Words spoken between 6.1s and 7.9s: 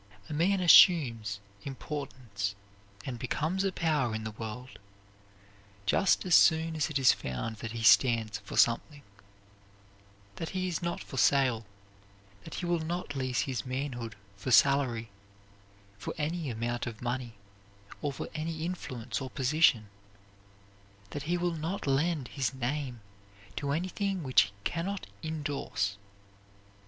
as soon as it is found that he